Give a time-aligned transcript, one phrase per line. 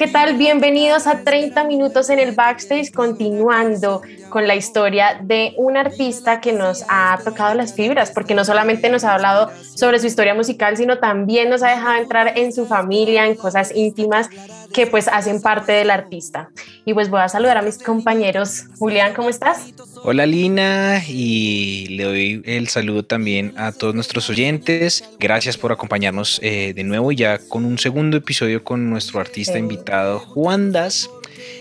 [0.00, 0.38] ¿Qué tal?
[0.38, 6.52] Bienvenidos a 30 minutos en el backstage, continuando con la historia de un artista que
[6.52, 10.76] nos ha tocado las fibras, porque no solamente nos ha hablado sobre su historia musical,
[10.76, 14.30] sino también nos ha dejado entrar en su familia, en cosas íntimas
[14.72, 16.50] que pues hacen parte del artista.
[16.84, 18.64] Y pues voy a saludar a mis compañeros.
[18.78, 19.72] Julián, ¿cómo estás?
[20.02, 25.04] Hola Lina y le doy el saludo también a todos nuestros oyentes.
[25.18, 29.58] Gracias por acompañarnos eh, de nuevo ya con un segundo episodio con nuestro artista Sí.
[29.58, 31.10] invitado Juan Das.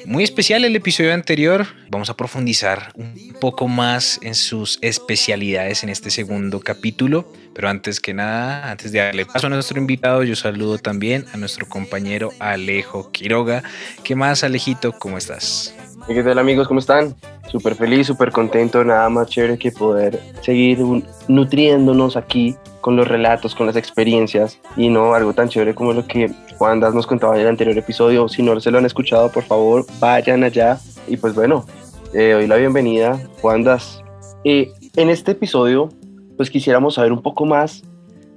[0.09, 1.67] Muy especial el episodio anterior.
[1.91, 7.31] Vamos a profundizar un poco más en sus especialidades en este segundo capítulo.
[7.53, 11.37] Pero antes que nada, antes de darle paso a nuestro invitado, yo saludo también a
[11.37, 13.61] nuestro compañero Alejo Quiroga.
[14.03, 14.93] ¿Qué más, Alejito?
[14.93, 15.75] ¿Cómo estás?
[16.09, 16.67] ¿Y ¿Qué tal amigos?
[16.67, 17.13] ¿Cómo están?
[17.51, 23.07] Súper feliz, súper contento, nada más chévere que poder seguir un- nutriéndonos aquí con los
[23.07, 27.05] relatos, con las experiencias y no algo tan chévere como lo que Juan Das nos
[27.05, 28.27] contaba en el anterior episodio.
[28.27, 30.79] Si no se lo han escuchado, por favor, vayan allá.
[31.07, 31.65] Y pues bueno,
[32.13, 34.01] eh, doy la bienvenida, Juan Das.
[34.43, 35.89] Eh, en este episodio,
[36.37, 37.83] pues quisiéramos saber un poco más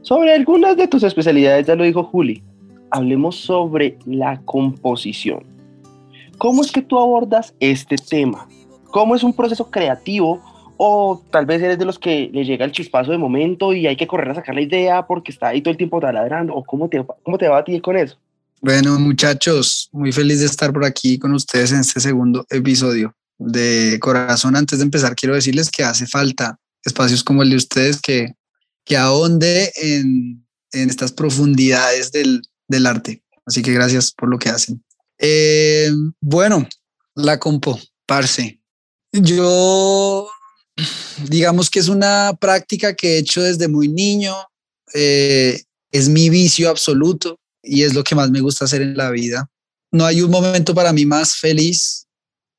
[0.03, 2.43] sobre algunas de tus especialidades, ya lo dijo Juli.
[2.91, 5.45] Hablemos sobre la composición.
[6.43, 8.49] ¿Cómo es que tú abordas este tema?
[8.91, 10.43] ¿Cómo es un proceso creativo?
[10.77, 13.95] O tal vez eres de los que le llega el chispazo de momento y hay
[13.95, 16.53] que correr a sacar la idea porque está ahí todo el tiempo taladrando.
[16.53, 18.19] ¿O cómo te, cómo te va a ti con eso?
[18.61, 23.15] Bueno, muchachos, muy feliz de estar por aquí con ustedes en este segundo episodio.
[23.39, 28.01] De corazón, antes de empezar, quiero decirles que hace falta espacios como el de ustedes
[28.01, 28.35] que,
[28.85, 33.23] que ahonde en, en estas profundidades del, del arte.
[33.47, 34.83] Así que gracias por lo que hacen.
[35.25, 35.89] Eh,
[36.21, 36.69] bueno,
[37.15, 38.61] la compo, parce.
[39.13, 40.29] Yo,
[41.29, 44.35] digamos que es una práctica que he hecho desde muy niño.
[44.95, 45.63] eh,
[45.93, 49.49] es mi vicio absoluto y es lo que más me gusta hacer en la vida.
[49.93, 52.07] No hay un momento para mí más feliz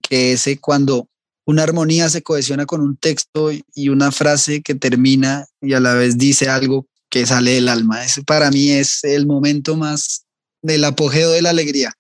[0.02, 1.09] que ese cuando
[1.46, 5.96] una armonía se cohesiona con un texto y una frase que termina y a la
[5.96, 8.06] vez dice algo que sale del alma.
[8.06, 10.25] Ese para mí es el momento más
[10.62, 11.94] del apogeo de la alegría.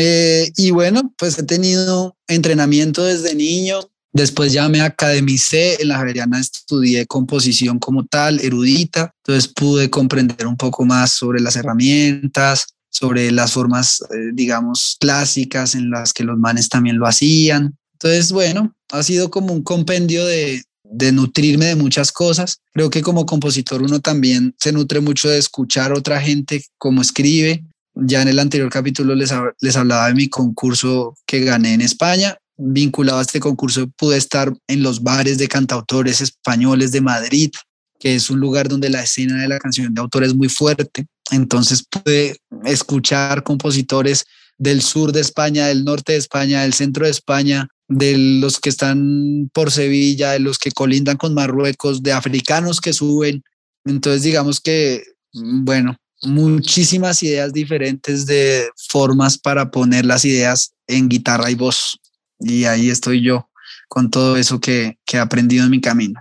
[0.00, 3.80] Eh, y bueno, pues he tenido entrenamiento desde niño.
[4.12, 10.46] Después ya me academicé, en la Javeriana estudié composición como tal, erudita, entonces pude comprender
[10.46, 16.22] un poco más sobre las herramientas, sobre las formas, eh, digamos, clásicas en las que
[16.22, 17.76] los manes también lo hacían.
[17.94, 22.60] Entonces, bueno, ha sido como un compendio de, de nutrirme de muchas cosas.
[22.72, 27.02] Creo que como compositor uno también se nutre mucho de escuchar a otra gente cómo
[27.02, 27.64] escribe.
[27.94, 32.38] Ya en el anterior capítulo les, les hablaba de mi concurso que gané en España.
[32.56, 37.50] Vinculado a este concurso pude estar en los bares de cantautores españoles de Madrid,
[37.98, 41.06] que es un lugar donde la escena de la canción de autor es muy fuerte.
[41.30, 44.24] Entonces pude escuchar compositores
[44.58, 48.68] del sur de España, del norte de España, del centro de España, de los que
[48.68, 53.42] están por Sevilla, de los que colindan con Marruecos, de africanos que suben.
[53.84, 61.08] Entonces digamos que, mm, bueno, muchísimas ideas diferentes de formas para poner las ideas en
[61.08, 61.98] guitarra y voz.
[62.40, 63.48] Y ahí estoy yo
[63.88, 66.20] con todo eso que, que he aprendido en mi camino.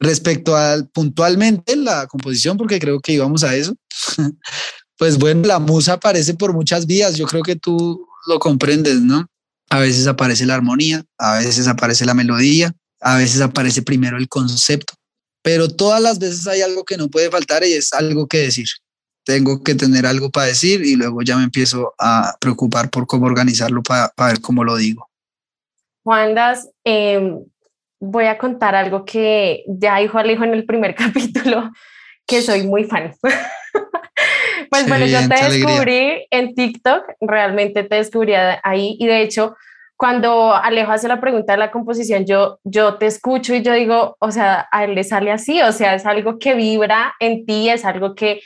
[0.00, 3.74] Respecto al puntualmente la composición, porque creo que íbamos a eso,
[4.98, 9.26] pues bueno, la musa aparece por muchas vías, yo creo que tú lo comprendes, ¿no?
[9.68, 14.28] A veces aparece la armonía, a veces aparece la melodía, a veces aparece primero el
[14.28, 14.94] concepto,
[15.42, 18.66] pero todas las veces hay algo que no puede faltar y es algo que decir.
[19.24, 23.26] Tengo que tener algo para decir y luego ya me empiezo a preocupar por cómo
[23.26, 25.08] organizarlo para ver cómo lo digo.
[26.04, 27.38] Juandas, eh,
[28.00, 31.70] voy a contar algo que ya dijo Alejo en el primer capítulo,
[32.26, 33.14] que soy muy fan.
[33.22, 35.66] pues Qué bueno, yo te qué alegría.
[35.66, 39.54] descubrí en TikTok, realmente te descubrí ahí y de hecho
[40.02, 44.16] cuando Alejo hace la pregunta de la composición, yo, yo te escucho y yo digo,
[44.18, 47.68] o sea, a él le sale así, o sea, es algo que vibra en ti,
[47.68, 48.40] es algo que,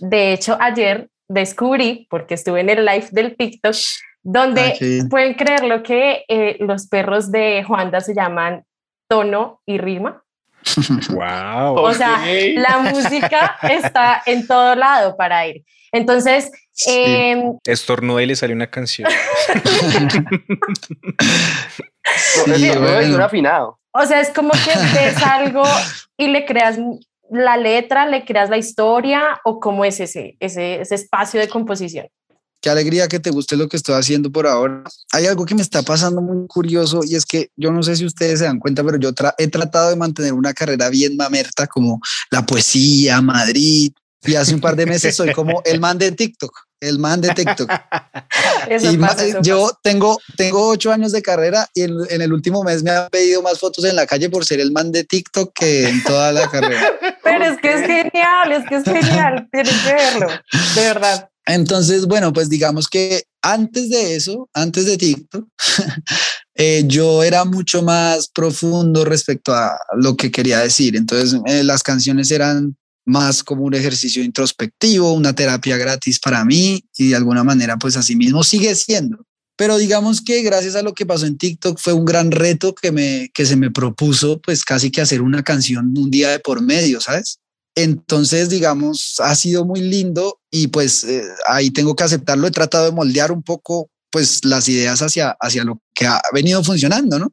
[0.00, 3.74] de hecho, ayer descubrí, porque estuve en el live del TikTok,
[4.22, 8.64] donde Ah, pueden creer lo que eh, los perros de Juanda se llaman
[9.08, 10.22] tono y rima.
[11.10, 11.76] Wow.
[11.78, 12.20] O sea,
[12.56, 15.62] la música está en todo lado para ir.
[15.92, 16.90] Entonces, Sí.
[16.96, 19.10] eh, Estornudé y le salió una canción.
[22.46, 22.98] Sí, bueno.
[22.98, 23.78] es un afinado.
[23.92, 25.62] o sea, es como que ves algo
[26.16, 26.78] y le creas
[27.30, 32.06] la letra, le creas la historia o cómo es ese, ese, ese espacio de composición.
[32.62, 34.84] Qué alegría que te guste lo que estoy haciendo por ahora.
[35.12, 38.04] Hay algo que me está pasando muy curioso y es que yo no sé si
[38.04, 41.66] ustedes se dan cuenta, pero yo tra- he tratado de mantener una carrera bien mamerta
[41.66, 42.00] como
[42.30, 43.92] la poesía, Madrid.
[44.22, 47.30] Y hace un par de meses soy como el man de TikTok, el man de
[47.34, 47.70] TikTok.
[48.68, 49.78] Eso y ma- pasa, eso yo pasa.
[49.82, 53.42] tengo, tengo ocho años de carrera y en, en el último mes me han pedido
[53.42, 56.48] más fotos en la calle por ser el man de TikTok que en toda la
[56.50, 56.80] carrera.
[57.24, 60.28] Pero es que es genial, es que es genial, tienes que verlo,
[60.74, 61.28] de verdad.
[61.46, 65.46] Entonces, bueno, pues digamos que antes de eso, antes de TikTok,
[66.54, 70.96] eh, yo era mucho más profundo respecto a lo que quería decir.
[70.96, 72.76] Entonces, eh, las canciones eran
[73.10, 77.96] más como un ejercicio introspectivo, una terapia gratis para mí y de alguna manera, pues
[77.96, 79.18] así mismo sigue siendo.
[79.56, 82.92] Pero digamos que gracias a lo que pasó en TikTok fue un gran reto que,
[82.92, 86.62] me, que se me propuso, pues casi que hacer una canción un día de por
[86.62, 87.40] medio, ¿sabes?
[87.74, 92.46] Entonces, digamos, ha sido muy lindo y pues eh, ahí tengo que aceptarlo.
[92.46, 96.64] He tratado de moldear un poco pues las ideas hacia, hacia lo que ha venido
[96.64, 97.32] funcionando, ¿no?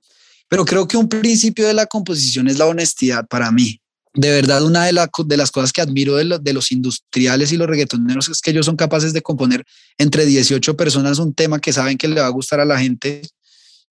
[0.50, 3.82] Pero creo que un principio de la composición es la honestidad para mí.
[4.18, 7.58] De verdad, una de, la- de las cosas que admiro de, de los industriales y
[7.58, 9.64] los reggaetoneros es que ellos son capaces de componer
[10.00, 13.22] entre 18 personas un tema que saben que le va a gustar a la gente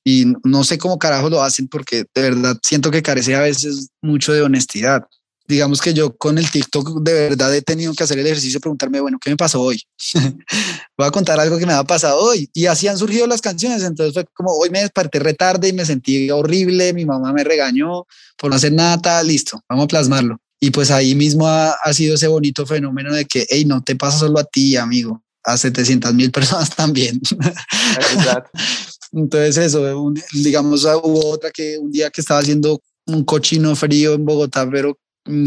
[0.02, 3.90] y no sé cómo carajo lo hacen porque de verdad siento que carece a veces
[4.02, 5.04] mucho de honestidad
[5.48, 8.60] digamos que yo con el TikTok de verdad he tenido que hacer el ejercicio de
[8.62, 9.80] preguntarme, bueno, ¿qué me pasó hoy?
[10.98, 12.48] Voy a contar algo que me ha pasado hoy.
[12.52, 13.82] Y así han surgido las canciones.
[13.82, 18.06] Entonces fue como, hoy me desperté retarde y me sentí horrible, mi mamá me regañó
[18.36, 20.38] por no hacer nada, tal, listo, vamos a plasmarlo.
[20.58, 23.94] Y pues ahí mismo ha, ha sido ese bonito fenómeno de que, hey, no te
[23.94, 27.20] pasa solo a ti, amigo, a 700 mil personas también.
[29.12, 34.14] Entonces eso, un- digamos, hubo otra que un día que estaba haciendo un cochino frío
[34.14, 34.98] en Bogotá, pero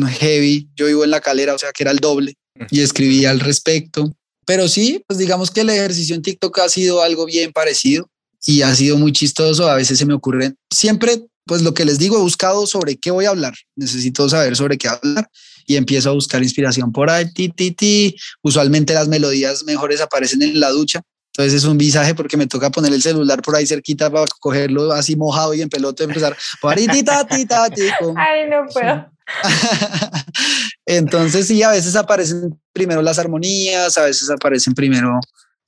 [0.07, 2.35] heavy, yo vivo en la calera, o sea que era el doble,
[2.69, 4.13] y escribí al respecto.
[4.45, 8.09] Pero sí, pues digamos que el ejercicio en TikTok ha sido algo bien parecido
[8.45, 9.69] y ha sido muy chistoso.
[9.69, 13.11] A veces se me ocurren, siempre, pues lo que les digo, he buscado sobre qué
[13.11, 13.53] voy a hablar.
[13.75, 15.29] Necesito saber sobre qué hablar
[15.65, 17.31] y empiezo a buscar inspiración por ahí.
[17.31, 18.15] Ti, ti, ti.
[18.41, 21.03] Usualmente las melodías mejores aparecen en la ducha.
[21.39, 24.91] Entonces es un visaje porque me toca poner el celular por ahí cerquita para cogerlo
[24.91, 26.36] así mojado y en pelota y empezar.
[26.62, 28.13] paritita, tita, tico.
[28.18, 29.09] Ay, no puedo.
[30.86, 35.18] Entonces sí, a veces aparecen primero las armonías, a veces aparecen primero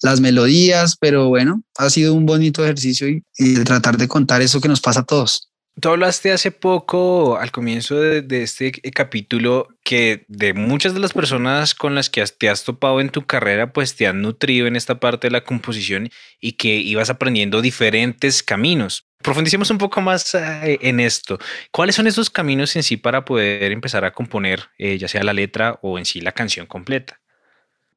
[0.01, 4.59] las melodías, pero bueno, ha sido un bonito ejercicio y, y tratar de contar eso
[4.59, 5.50] que nos pasa a todos.
[5.81, 11.73] Tú hablaste hace poco, al comienzo de, este capítulo, que de muchas de las personas
[11.73, 14.99] con las que te has topado en tu carrera, pues te han nutrido en esta
[14.99, 19.07] parte de la composición y que ibas aprendiendo diferentes caminos.
[19.23, 21.39] Profundicemos un poco más eh, en esto.
[21.71, 25.33] ¿Cuáles son esos caminos en sí para poder empezar a componer, eh, ya sea la
[25.33, 27.20] letra o en sí la canción completa?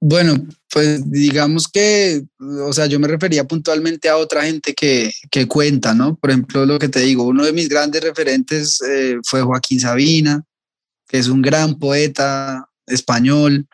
[0.06, 0.36] Bueno,
[0.70, 5.94] pues digamos que, o sea, yo me refería puntualmente a otra gente que, que cuenta,
[5.94, 6.14] ¿no?
[6.16, 10.44] Por ejemplo, lo que te digo, uno de mis grandes referentes eh, fue Joaquín Sabina,
[11.08, 13.66] que es un gran poeta español,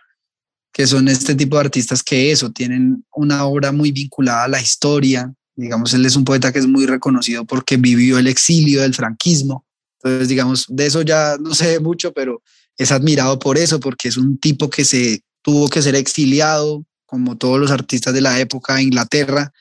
[0.73, 4.63] que son este tipo de artistas que eso, tienen una obra muy vinculada a la
[4.63, 5.35] historia.
[5.57, 9.67] Digamos, él es un poeta que es muy reconocido porque vivió el exilio del franquismo.
[10.01, 12.41] Entonces, digamos, de eso ya no sé mucho, pero
[12.77, 17.37] es admirado por eso, porque es un tipo que se tuvo que ser exiliado, como
[17.37, 19.53] todos los artistas de la época a Inglaterra,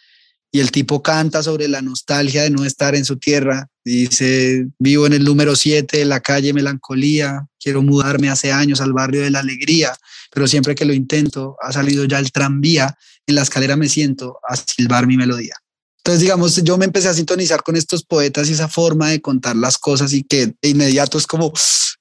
[0.52, 3.68] y el tipo canta sobre la nostalgia de no estar en su tierra.
[3.86, 8.94] Dice, vivo en el número 7 de la calle Melancolía, quiero mudarme hace años al
[8.94, 9.96] barrio de la Alegría,
[10.32, 14.40] pero siempre que lo intento, ha salido ya el tranvía, en la escalera me siento
[14.48, 15.56] a silbar mi melodía.
[16.00, 19.56] Entonces, digamos, yo me empecé a sintonizar con estos poetas y esa forma de contar
[19.56, 21.54] las cosas y que de inmediato es como,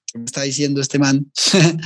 [0.07, 1.31] ¿qué me está diciendo este man?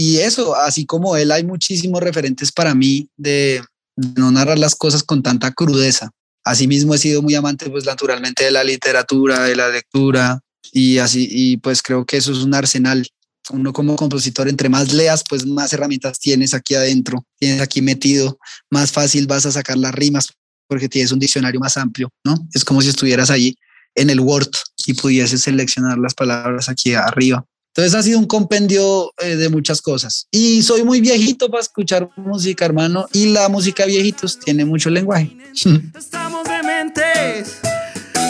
[0.00, 3.60] y eso, así como él, hay muchísimos referentes para mí de,
[3.96, 6.12] no narrar las cosas con tanta crudeza.
[6.44, 10.38] Asimismo, he sido muy amante, pues, naturalmente de la literatura, de la lectura,
[10.70, 13.08] y así, y pues creo que eso es un arsenal.
[13.50, 18.38] Uno como compositor, entre más leas, pues más herramientas tienes aquí adentro, tienes aquí metido,
[18.70, 20.28] más fácil vas a sacar las rimas
[20.68, 22.36] porque tienes un diccionario más amplio, ¿no?
[22.54, 23.56] Es como si estuvieras allí
[23.96, 24.52] en el Word
[24.86, 27.44] y pudieses seleccionar las palabras aquí arriba.
[27.78, 30.26] Entonces ha sido un compendio eh, de muchas cosas.
[30.32, 35.36] Y soy muy viejito para escuchar música, hermano, y la música viejitos tiene mucho lenguaje.
[35.96, 37.60] Estamos dementes,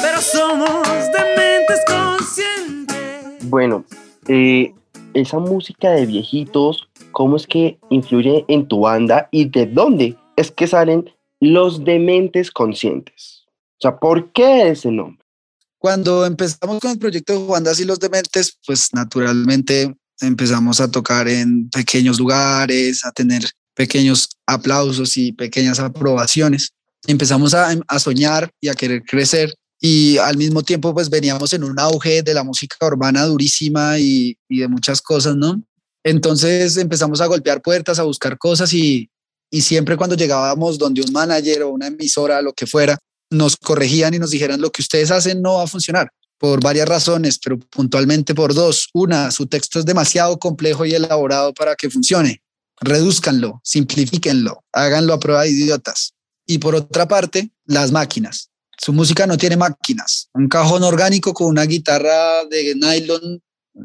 [0.02, 3.48] pero somos dementes conscientes.
[3.48, 3.86] Bueno,
[4.28, 4.74] eh,
[5.14, 10.50] esa música de viejitos, ¿cómo es que influye en tu banda y de dónde es
[10.50, 13.46] que salen los dementes conscientes?
[13.78, 15.17] O sea, ¿por qué ese nombre?
[15.78, 21.28] Cuando empezamos con el proyecto de Juandas y los Dementes, pues naturalmente empezamos a tocar
[21.28, 26.73] en pequeños lugares, a tener pequeños aplausos y pequeñas aprobaciones.
[27.06, 31.62] Empezamos a, a soñar y a querer crecer y al mismo tiempo pues veníamos en
[31.62, 35.62] un auge de la música urbana durísima y, y, de muchas cosas, ¿no?
[36.02, 39.08] Entonces empezamos a golpear puertas, a buscar cosas y,
[39.50, 42.99] y siempre cuando llegábamos donde un manager o una emisora, lo que fuera,
[43.30, 46.88] nos corregían y nos dijeran lo que ustedes hacen no va a funcionar por varias
[46.88, 48.88] razones, pero puntualmente por dos.
[48.94, 52.42] Una, su texto es demasiado complejo y elaborado para que funcione.
[52.80, 56.14] Redúzcanlo, simplifíquenlo, háganlo a prueba de idiotas.
[56.47, 60.28] Y por otra parte, las máquinas su música no tiene máquinas.
[60.32, 63.42] Un cajón orgánico con una guitarra de nylon,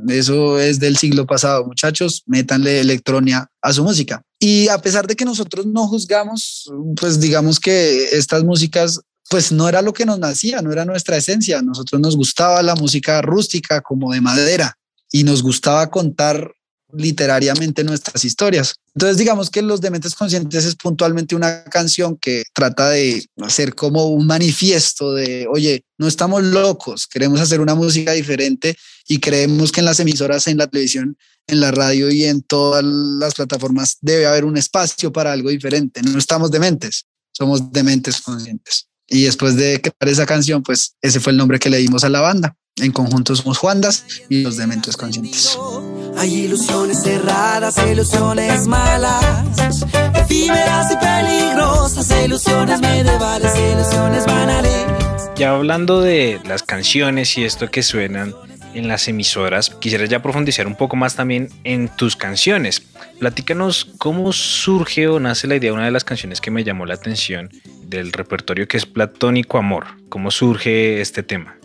[0.08, 1.66] eso es del siglo pasado.
[1.66, 4.22] Muchachos, métanle electrónica a su música.
[4.40, 9.68] Y a pesar de que nosotros no juzgamos, pues digamos que estas músicas pues no
[9.68, 11.62] era lo que nos nacía, no era nuestra esencia.
[11.62, 14.78] Nosotros nos gustaba la música rústica como de madera
[15.12, 16.52] y nos gustaba contar
[16.96, 18.76] literariamente nuestras historias.
[18.94, 24.08] Entonces, digamos que Los Dementes Conscientes es puntualmente una canción que trata de hacer como
[24.08, 28.78] un manifiesto de, oye, no estamos locos, queremos hacer una música diferente
[29.08, 32.84] y creemos que en las emisoras, en la televisión, en la radio y en todas
[32.84, 36.02] las plataformas debe haber un espacio para algo diferente.
[36.02, 38.88] No estamos dementes, somos dementes conscientes.
[39.08, 42.10] Y después de crear esa canción, pues ese fue el nombre que le dimos a
[42.10, 42.56] la banda.
[42.78, 45.58] En conjunto somos Juandas y los dementes conscientes.
[46.18, 54.86] Hay ilusiones cerradas, ilusiones malas, efímeras y peligrosas, ilusiones medievales, ilusiones banales.
[55.36, 58.34] Ya hablando de las canciones y esto que suenan
[58.74, 62.82] en las emisoras, quisiera ya profundizar un poco más también en tus canciones.
[63.20, 66.86] Platícanos cómo surge o nace la idea de una de las canciones que me llamó
[66.86, 67.50] la atención
[67.86, 69.86] del repertorio que es Platónico Amor.
[70.10, 71.58] ¿Cómo surge este tema?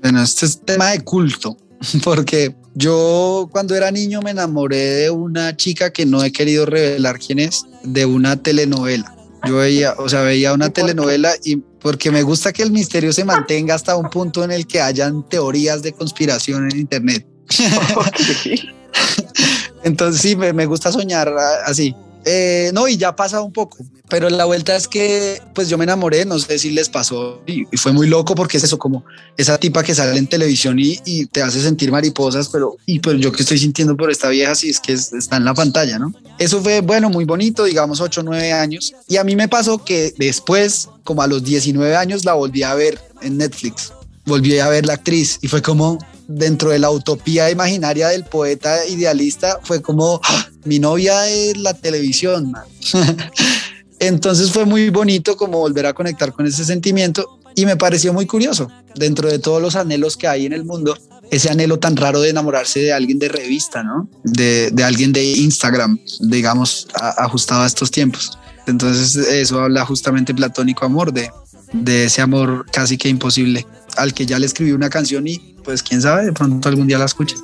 [0.00, 1.56] Bueno, este es tema de culto,
[2.04, 7.18] porque yo cuando era niño me enamoré de una chica que no he querido revelar
[7.18, 9.17] quién es, de una telenovela.
[9.46, 13.24] Yo veía, o sea, veía una telenovela y porque me gusta que el misterio se
[13.24, 17.26] mantenga hasta un punto en el que hayan teorías de conspiración en internet.
[19.84, 21.32] Entonces sí, me, me gusta soñar
[21.64, 21.94] así.
[22.30, 25.84] Eh, no, y ya pasa un poco, pero la vuelta es que pues yo me
[25.84, 29.02] enamoré, no sé si les pasó y, fue muy loco porque es eso como
[29.38, 33.18] esa tipa que sale en televisión y, y, te hace sentir mariposas, pero y pues
[33.18, 36.12] yo que estoy sintiendo por esta vieja si es que está en la pantalla, ¿no?
[36.38, 39.82] Eso fue bueno, muy bonito, digamos 8 o 9 años y a mí me pasó
[39.82, 43.94] que después, como a los 19 años la volví a ver en Netflix,
[44.26, 48.86] volví a ver la actriz y fue como dentro de la utopía imaginaria del poeta
[48.86, 50.46] idealista fue como ¡Ah!
[50.64, 52.52] mi novia es la televisión.
[53.98, 58.26] Entonces fue muy bonito como volver a conectar con ese sentimiento y me pareció muy
[58.26, 60.96] curioso dentro de todos los anhelos que hay en el mundo,
[61.30, 64.08] ese anhelo tan raro de enamorarse de alguien de revista, ¿no?
[64.22, 68.38] De, de alguien de Instagram, digamos, ajustado a estos tiempos.
[68.68, 71.30] Entonces eso habla justamente platónico amor, de,
[71.72, 75.82] de ese amor casi que imposible, al que ya le escribí una canción y pues
[75.82, 77.36] quién sabe, de pronto algún día la escuche.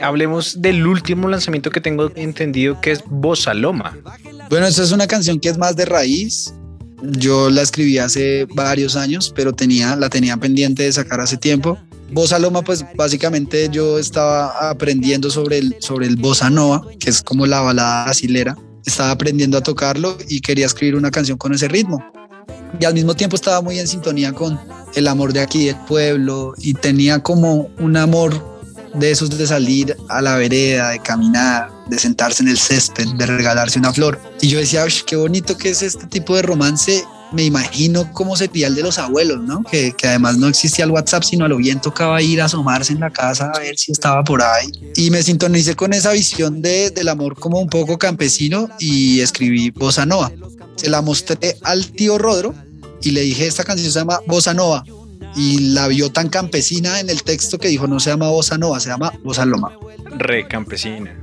[0.00, 3.96] Hablemos del último lanzamiento que tengo entendido que es Bossa Loma.
[4.48, 6.52] Bueno, esta es una canción que es más de raíz.
[7.02, 11.78] Yo la escribí hace varios años, pero tenía, la tenía pendiente de sacar hace tiempo.
[12.12, 17.22] Bossa Loma, pues básicamente yo estaba aprendiendo sobre el, sobre el Bossa Nova, que es
[17.22, 18.56] como la balada brasilera.
[18.84, 22.04] Estaba aprendiendo a tocarlo y quería escribir una canción con ese ritmo.
[22.78, 24.58] Y al mismo tiempo estaba muy en sintonía con
[24.94, 28.50] el amor de aquí del pueblo y tenía como un amor
[28.94, 33.26] de esos de salir a la vereda, de caminar, de sentarse en el césped, de
[33.26, 34.20] regalarse una flor.
[34.40, 38.66] Y yo decía, qué bonito que es este tipo de romance me imagino cómo sería
[38.66, 39.62] el de los abuelos, ¿no?
[39.62, 42.92] Que, que, además no existía el WhatsApp, sino a lo bien tocaba ir a asomarse
[42.92, 44.70] en la casa a ver si estaba por ahí.
[44.96, 49.70] Y me sintonicé con esa visión de, del amor como un poco campesino y escribí
[49.70, 50.32] Bossa Nova.
[50.76, 52.54] Se la mostré al tío Rodro
[53.02, 54.84] y le dije, esta canción se llama Bossa Nova.
[55.36, 58.80] Y la vio tan campesina en el texto que dijo, no se llama Bossa Nova,
[58.80, 59.72] se llama Bossa Loma
[60.18, 61.14] re campesina.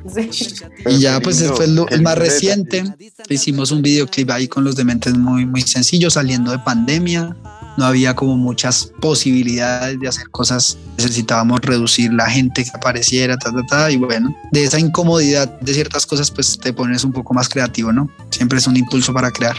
[0.86, 2.84] Y ya pues fue el, el, más reciente.
[3.30, 7.36] Hicimos un videoclip ahí con los dementes muy, muy sencillo, saliendo de pandemia.
[7.78, 13.52] no había como muchas posibilidades de hacer cosas, necesitábamos reducir la gente que apareciera, ta,
[13.52, 17.34] ta, ta, y bueno, de esa incomodidad de ciertas cosas, pues te pones un poco
[17.34, 18.10] más creativo, ¿no?
[18.32, 19.56] Siempre es un impulso para crear.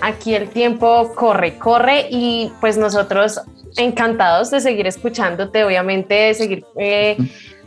[0.00, 3.40] Aquí el tiempo corre, corre y pues nosotros
[3.76, 7.16] encantados de seguir escuchándote, obviamente de seguir eh,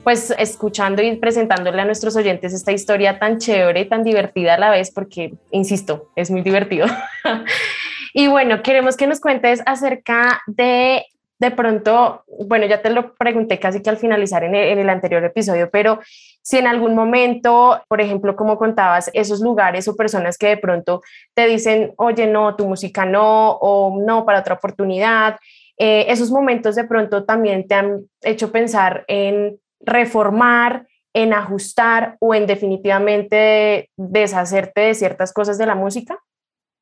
[0.04, 4.70] pues escuchando y presentándole a nuestros oyentes esta historia tan chévere, tan divertida a la
[4.70, 6.88] vez, porque, insisto, es muy divertido.
[8.14, 11.06] y bueno, queremos que nos cuentes acerca de
[11.40, 14.90] de pronto, bueno, ya te lo pregunté casi que al finalizar en el, en el,
[14.90, 16.00] anterior episodio, pero
[16.42, 21.02] si en algún momento, por ejemplo, como contabas, esos lugares o personas que de pronto
[21.36, 25.38] te dicen, oye, no, tu música no, o no, para otra oportunidad,
[25.78, 32.34] eh, esos momentos de pronto también te han hecho pensar en reformar, en ajustar o
[32.34, 36.18] en definitivamente deshacerte de ciertas cosas de la música?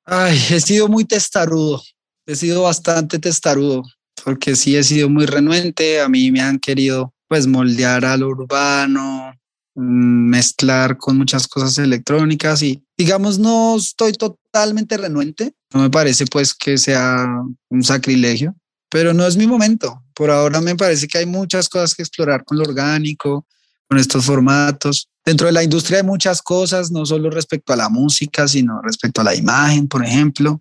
[0.05, 1.81] Ay, he sido muy testarudo,
[2.25, 3.83] he sido bastante testarudo
[4.25, 9.32] porque sí he sido muy renuente, a mí me han querido pues moldear al urbano,
[9.75, 16.25] mm, mezclar con muchas cosas electrónicas y digamos no estoy totalmente renuente, no me parece
[16.25, 17.27] pues que sea
[17.70, 18.55] un sacrilegio,
[18.89, 20.01] pero no es mi momento.
[20.15, 23.46] Por ahora me parece que hay muchas cosas que explorar con lo orgánico,
[23.88, 25.08] con estos formatos.
[25.24, 29.22] Dentro de la industria hay muchas cosas, no solo respecto a la música, sino respecto
[29.22, 30.60] a la imagen, por ejemplo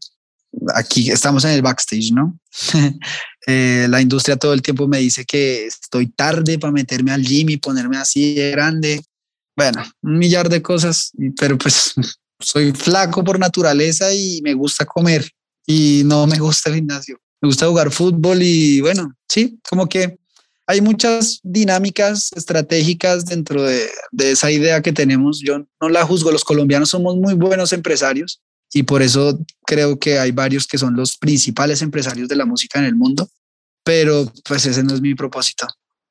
[0.74, 2.38] aquí estamos en el backstage, ¿no?
[3.46, 7.50] eh, la industria todo el tiempo me dice que estoy tarde para meterme al gym
[7.50, 9.02] y ponerme así de grande.
[9.56, 11.94] Bueno, un millar de cosas, pero pues
[12.40, 15.28] soy flaco por naturaleza y me gusta comer
[15.66, 17.18] y no me gusta el gimnasio.
[17.40, 20.18] Me gusta jugar fútbol y bueno, sí, como que
[20.66, 25.40] hay muchas dinámicas estratégicas dentro de, de esa idea que tenemos.
[25.40, 28.40] Yo no la juzgo, los colombianos somos muy buenos empresarios
[28.74, 32.80] y por eso creo que hay varios que son los principales empresarios de la música
[32.80, 33.30] en el mundo,
[33.84, 35.68] pero pues ese no es mi propósito.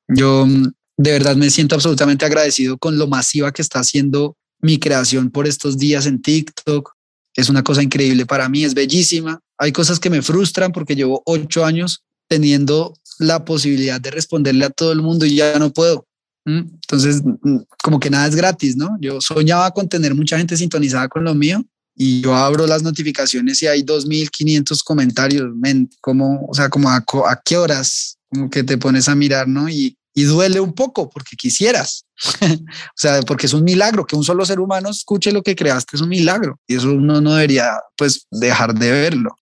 [0.08, 4.78] Yo mm, de verdad me siento absolutamente agradecido con lo masiva que está haciendo mi
[4.78, 6.92] creación por estos días en TikTok.
[7.34, 9.40] Es una cosa increíble para mí, es bellísima.
[9.58, 14.70] Hay cosas que me frustran porque llevo ocho años teniendo la posibilidad de responderle a
[14.70, 16.06] todo el mundo y ya no puedo.
[16.46, 18.96] Entonces, mm, como que nada es gratis, ¿no?
[19.00, 21.62] Yo soñaba con tener mucha gente sintonizada con lo mío
[21.96, 27.04] y yo abro las notificaciones y hay 2.500 comentarios, men, como, o sea, como a,
[27.44, 29.68] qué horas, como que te pones a mirar, ¿no?
[29.68, 32.04] Y, y duele un poco porque quisieras,
[32.42, 35.96] o sea, porque es un milagro, que un solo ser humano escuche lo que creaste
[35.96, 39.36] es un milagro y eso uno no debería, pues, dejar de verlo.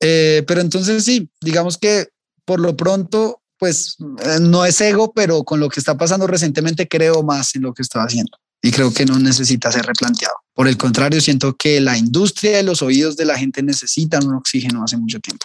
[0.00, 2.08] Eh, pero entonces sí, digamos que
[2.44, 6.86] por lo pronto, pues, eh, no es ego, pero con lo que está pasando recientemente
[6.86, 10.36] creo más en lo que estoy haciendo y creo que no necesita ser replanteado.
[10.54, 14.36] Por el contrario, siento que la industria de los oídos de la gente necesitan un
[14.36, 15.44] oxígeno hace mucho tiempo.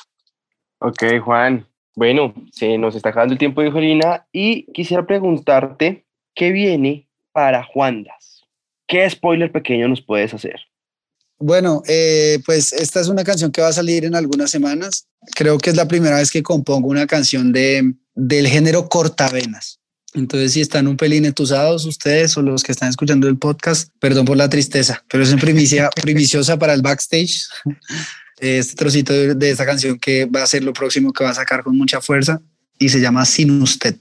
[0.79, 1.67] Ok, Juan.
[1.97, 7.61] Bueno, se nos está acabando el tiempo, dijo Lina, y quisiera preguntarte qué viene para
[7.65, 8.45] Juandas.
[8.87, 10.61] ¿Qué spoiler pequeño nos puedes hacer?
[11.37, 15.09] Bueno, eh, pues esta es una canción que va a salir en algunas semanas.
[15.35, 19.78] Creo que es la primera vez que compongo una canción de, del género cortavenas.
[20.13, 24.25] Entonces, si están un pelín entusados ustedes o los que están escuchando el podcast, perdón
[24.25, 27.45] por la tristeza, pero es en primicia, primiciosa para el backstage.
[28.41, 31.33] Este trocito de, de esta canción que va a ser lo próximo que va a
[31.33, 32.41] sacar con mucha fuerza
[32.77, 33.97] y se llama Sin Usted.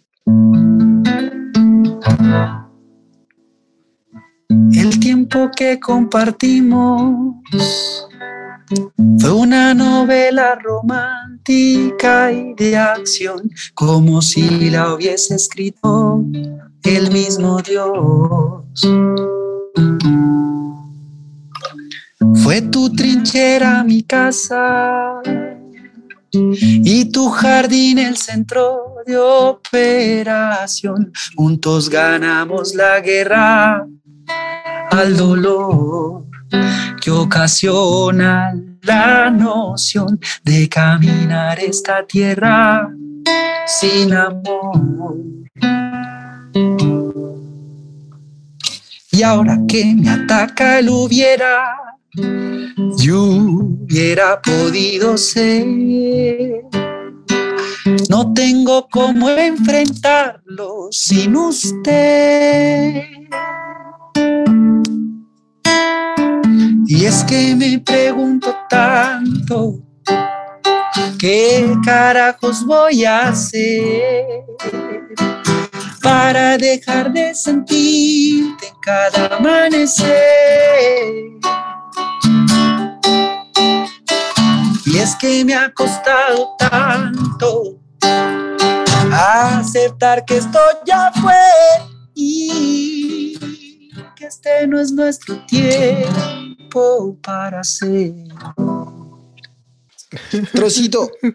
[4.73, 7.35] El tiempo que compartimos
[9.19, 11.93] fue una novela romántica y
[12.57, 16.23] de acción, como si la hubiese escrito
[16.83, 18.65] el mismo Dios.
[22.43, 25.21] Fue tu trinchera mi casa
[26.31, 31.13] y tu jardín el centro de operación.
[31.35, 33.87] Juntos ganamos la guerra
[34.91, 36.27] al dolor
[37.01, 38.53] que ocasiona
[38.89, 42.89] la noción de caminar esta tierra
[43.67, 45.19] sin amor.
[49.13, 51.77] Y ahora que me ataca el hubiera,
[52.97, 55.67] yo hubiera podido ser.
[58.09, 63.03] No tengo cómo enfrentarlo sin usted.
[66.87, 69.83] Y es que me pregunto tanto,
[71.19, 74.45] ¿Qué carajos voy a hacer
[76.01, 80.17] para dejar de sentirte en cada amanecer?
[84.87, 87.81] Y es que me ha costado tanto
[89.13, 91.35] aceptar que esto ya fue
[92.15, 92.98] y
[94.29, 98.13] este no es nuestro tiempo para ser.
[100.53, 101.11] Trocito.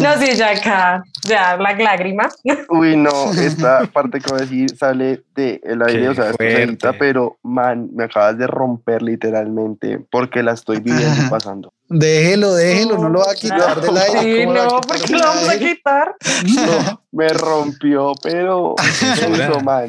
[0.00, 2.28] No, sí, ya acá, ya la lágrima.
[2.68, 6.30] Uy, no, esta parte que voy a decir sale de el aire, Qué o sea,
[6.38, 11.72] es pero man, me acabas de romper literalmente porque la estoy viviendo y pasando.
[11.88, 14.20] Déjelo, déjelo, no lo va a quitar del aire.
[14.20, 16.14] Sí, ¿cómo lo va a no, porque del lo vamos a quitar.
[16.56, 18.74] No, me rompió, pero
[19.20, 19.88] denso, man,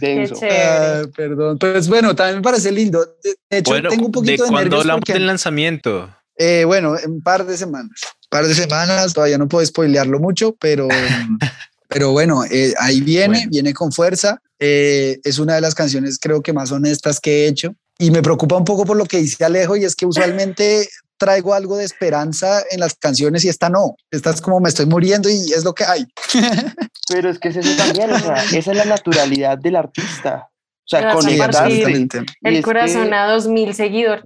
[0.00, 0.34] denso.
[0.34, 0.64] chévere.
[0.64, 3.04] Ah, perdón, pues bueno, también me parece lindo.
[3.22, 6.10] De de hecho, Bueno, tengo un ¿de poquito de, cuándo nervios hablamos porque, del lanzamiento?
[6.38, 10.54] Eh, bueno, en un par de semanas, par de semanas, todavía no puedo spoilearlo mucho,
[10.58, 10.88] pero,
[11.88, 13.50] pero bueno, eh, ahí viene, Bueno.
[13.50, 14.40] viene con fuerza.
[14.60, 18.22] Eh, es una de las canciones creo que más honestas que he hecho y me
[18.22, 21.84] preocupa un poco por lo que dice Alejo y es que usualmente traigo algo de
[21.84, 25.64] esperanza en las canciones y esta no, esta es como me estoy muriendo y es
[25.64, 26.06] lo que hay.
[27.08, 30.48] Pero es que es eso también, o sea, esa es la naturalidad del artista.
[30.90, 31.70] O sea, conectar.
[31.70, 34.24] El es corazón que- a dos mil seguidores.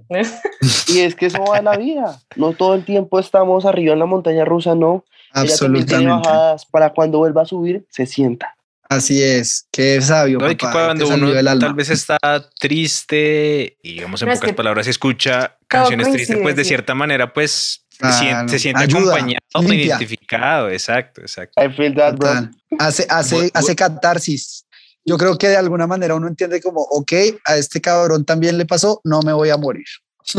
[0.87, 2.19] Y es que eso va en la vida.
[2.37, 5.03] No todo el tiempo estamos arriba en la montaña rusa, no.
[5.35, 6.09] Ella tiene Absolutamente.
[6.09, 6.65] bajadas.
[6.65, 8.55] Para cuando vuelva a subir, se sienta.
[8.87, 10.37] Así es, qué sabio.
[10.39, 12.17] No, y que papá, cuando uno tal vez está
[12.59, 16.93] triste y digamos en No, es pocas que palabras escucha canciones tristes, pues de cierta
[16.93, 17.85] manera pues
[18.19, 19.85] siente, se siente ayuda, acompañado, limpia.
[19.85, 21.63] identificado, exacto, exacto.
[21.63, 22.49] I feel that, bro.
[22.77, 24.62] Hace, hace, hace catarsis.
[25.05, 27.13] Yo creo que de alguna manera uno entiende como, ok,
[27.45, 29.85] a este cabrón también le pasó, no me voy a morir.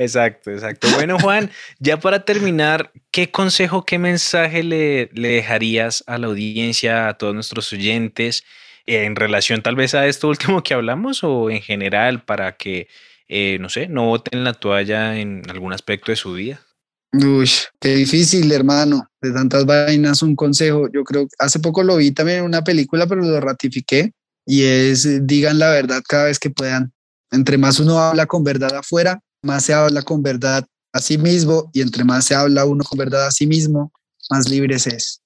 [0.00, 0.88] Exacto, exacto.
[0.94, 7.08] Bueno, Juan, ya para terminar, ¿qué consejo, qué mensaje le, le dejarías a la audiencia,
[7.08, 8.44] a todos nuestros oyentes,
[8.86, 12.88] eh, en relación tal vez a esto último que hablamos o en general para que,
[13.28, 16.62] eh, no sé, no boten la toalla en algún aspecto de su vida?
[17.12, 19.08] Uy, qué difícil, hermano.
[19.20, 20.88] De tantas vainas, un consejo.
[20.92, 24.12] Yo creo que hace poco lo vi también en una película, pero lo ratifiqué.
[24.46, 26.92] Y es, eh, digan la verdad cada vez que puedan.
[27.32, 31.70] Entre más uno habla con verdad afuera, más se habla con verdad a sí mismo.
[31.72, 33.92] Y entre más se habla uno con verdad a sí mismo,
[34.30, 35.20] más libre se es.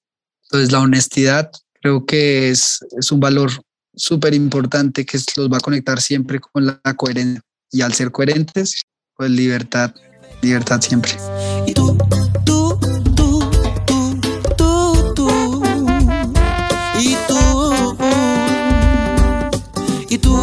[0.45, 3.51] Entonces, la honestidad creo que es, es un valor
[3.95, 7.41] súper importante que los va a conectar siempre con la coherencia.
[7.71, 8.83] Y al ser coherentes,
[9.15, 9.93] pues libertad,
[10.45, 11.11] libertad siempre.
[11.65, 11.97] Y tú,
[12.45, 12.79] tú,
[13.15, 13.49] tú,
[13.95, 14.19] tú,
[14.55, 15.63] tú, tú.
[16.99, 17.97] Y tú,
[20.09, 20.35] y tú.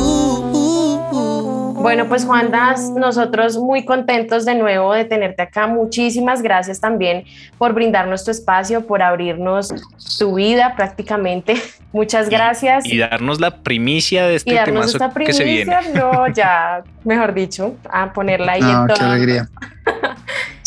[1.82, 5.66] Bueno, pues Juan Das, nosotros muy contentos de nuevo de tenerte acá.
[5.66, 7.24] Muchísimas gracias también
[7.58, 9.72] por brindarnos tu espacio, por abrirnos
[10.18, 11.54] tu vida prácticamente.
[11.92, 12.86] Muchas gracias.
[12.86, 15.76] Y darnos la primicia de Y este darnos temazo esta que se viene.
[15.76, 19.06] primicia, no, ya, mejor dicho, a ponerla ahí No, en qué todo.
[19.10, 19.48] alegría.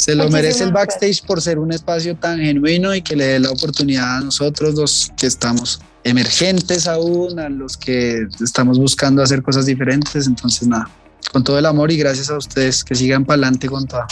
[0.05, 3.39] Se lo merece el backstage por ser un espacio tan genuino y que le dé
[3.39, 9.41] la oportunidad a nosotros los que estamos emergentes aún, a los que estamos buscando hacer
[9.41, 10.27] cosas diferentes.
[10.27, 10.87] Entonces, nada,
[11.33, 14.05] con todo el amor y gracias a ustedes que sigan para adelante con todo.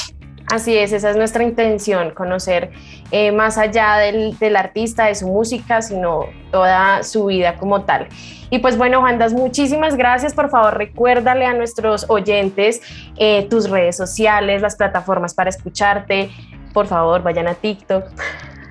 [0.48, 2.72] Así es, esa es nuestra intención, conocer
[3.12, 8.08] eh, más allá del, artista, de su música, sino toda su vida como tal.
[8.50, 10.34] Y pues bueno, Juandas, muchísimas gracias.
[10.34, 12.82] Por favor, recuérdale a nuestros oyentes
[13.18, 16.30] eh, tus redes sociales, las plataformas para escucharte.
[16.74, 18.04] Por favor, vayan a TikTok.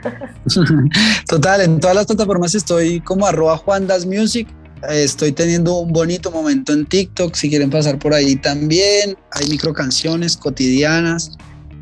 [1.28, 4.46] Total, en todas las plataformas estoy como arroba Juan Das Music.
[4.88, 7.35] Estoy teniendo un bonito momento en TikTok.
[7.35, 11.38] Si quieren pasar por ahí también, hay micro canciones cotidianas.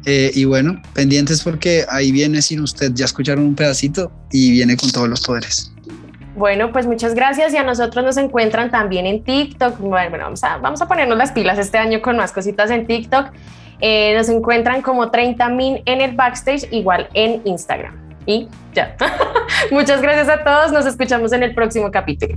[0.06, 2.92] Eh, y bueno, pendientes porque ahí viene sin usted.
[2.94, 5.72] Ya escucharon un pedacito y viene con todos los poderes.
[6.36, 9.78] Bueno, pues muchas gracias y a nosotros nos encuentran también en TikTok.
[9.78, 13.26] Bueno, vamos a, vamos a ponernos las pilas este año con más cositas en TikTok.
[13.80, 17.94] Eh, nos encuentran como 30 min en el backstage, igual en Instagram.
[18.26, 18.96] Y ya.
[19.70, 20.72] muchas gracias a todos.
[20.72, 22.36] Nos escuchamos en el próximo capítulo.